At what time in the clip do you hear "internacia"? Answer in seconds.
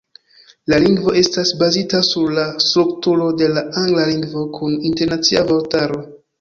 4.93-5.49